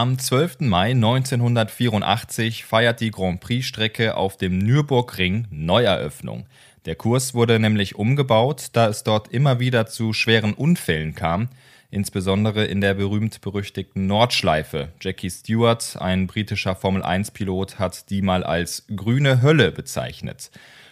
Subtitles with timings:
[0.00, 0.60] Am 12.
[0.60, 6.46] Mai 1984 feiert die Grand Prix-Strecke auf dem Nürburgring Neueröffnung.
[6.86, 11.50] Der Kurs wurde nämlich umgebaut, da es dort immer wieder zu schweren Unfällen kam,
[11.90, 14.88] insbesondere in der berühmt-berüchtigten Nordschleife.
[15.02, 20.50] Jackie Stewart, ein britischer Formel-1-Pilot, hat die mal als grüne Hölle bezeichnet.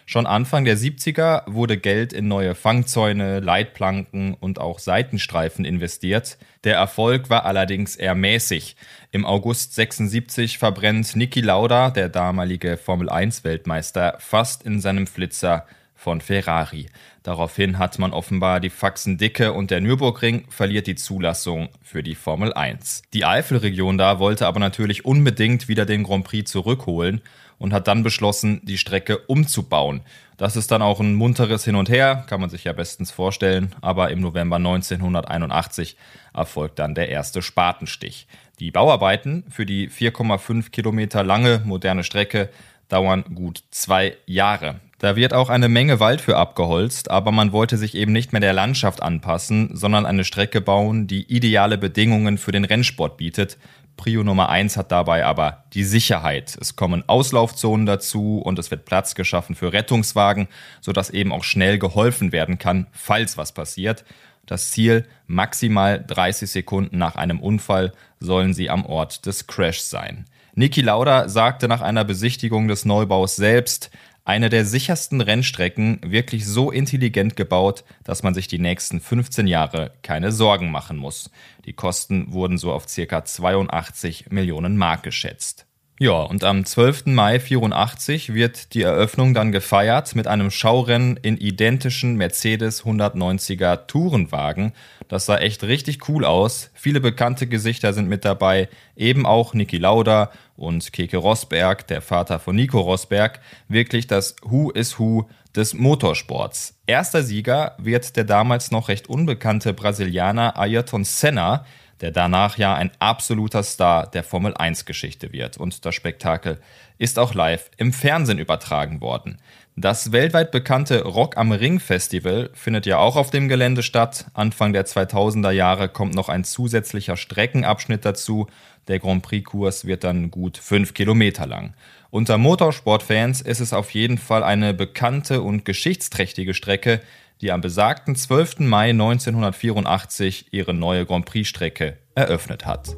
[0.09, 6.39] Schon Anfang der 70er wurde Geld in neue Fangzäune, Leitplanken und auch Seitenstreifen investiert.
[6.63, 8.75] Der Erfolg war allerdings eher mäßig.
[9.11, 15.67] Im August 76 verbrennt Niki Lauda, der damalige Formel 1 Weltmeister, fast in seinem Flitzer
[15.99, 16.87] von Ferrari.
[17.23, 22.15] Daraufhin hat man offenbar die Faxen dicke und der Nürburgring verliert die Zulassung für die
[22.15, 23.01] Formel 1.
[23.13, 27.21] Die Eifelregion da wollte aber natürlich unbedingt wieder den Grand Prix zurückholen
[27.57, 29.99] und hat dann beschlossen, die Strecke umzubauen.
[30.37, 33.75] Das ist dann auch ein munteres Hin und Her, kann man sich ja bestens vorstellen,
[33.81, 35.97] aber im November 1981
[36.33, 38.25] erfolgt dann der erste Spatenstich.
[38.61, 42.49] Die Bauarbeiten für die 4,5 Kilometer lange moderne Strecke
[42.89, 44.81] dauern gut zwei Jahre.
[44.99, 48.41] Da wird auch eine Menge Wald für abgeholzt, aber man wollte sich eben nicht mehr
[48.41, 53.57] der Landschaft anpassen, sondern eine Strecke bauen, die ideale Bedingungen für den Rennsport bietet.
[53.95, 56.57] Prio Nummer eins hat dabei aber die Sicherheit.
[56.59, 60.47] Es kommen Auslaufzonen dazu und es wird Platz geschaffen für Rettungswagen,
[60.81, 64.03] sodass eben auch schnell geholfen werden kann, falls was passiert.
[64.45, 70.25] Das Ziel, maximal 30 Sekunden nach einem Unfall sollen sie am Ort des Crashs sein.
[70.59, 73.91] Niki Lauda sagte nach einer Besichtigung des Neubaus selbst,
[74.25, 79.93] eine der sichersten Rennstrecken, wirklich so intelligent gebaut, dass man sich die nächsten 15 Jahre
[80.03, 81.31] keine Sorgen machen muss.
[81.63, 83.23] Die Kosten wurden so auf ca.
[83.23, 85.65] 82 Millionen Mark geschätzt.
[86.01, 87.07] Ja, und am 12.
[87.07, 94.71] Mai 84 wird die Eröffnung dann gefeiert mit einem Schaurennen in identischen Mercedes 190er Tourenwagen.
[95.09, 96.71] Das sah echt richtig cool aus.
[96.73, 102.39] Viele bekannte Gesichter sind mit dabei, eben auch Niki Lauda und Keke Rosberg, der Vater
[102.39, 103.41] von Nico Rosberg.
[103.67, 106.75] Wirklich das Who is Who des Motorsports.
[106.87, 111.65] Erster Sieger wird der damals noch recht unbekannte Brasilianer Ayrton Senna
[112.01, 115.57] der danach ja ein absoluter Star der Formel 1 Geschichte wird.
[115.57, 116.59] Und das Spektakel
[116.97, 119.39] ist auch live im Fernsehen übertragen worden.
[119.75, 124.25] Das weltweit bekannte Rock am Ring Festival findet ja auch auf dem Gelände statt.
[124.33, 128.47] Anfang der 2000er Jahre kommt noch ein zusätzlicher Streckenabschnitt dazu.
[128.89, 131.75] Der Grand Prix-Kurs wird dann gut fünf Kilometer lang.
[132.09, 137.01] Unter Motorsportfans ist es auf jeden Fall eine bekannte und geschichtsträchtige Strecke,
[137.41, 138.59] die am besagten 12.
[138.59, 142.97] Mai 1984 ihre neue Grand Prix-Strecke eröffnet hat.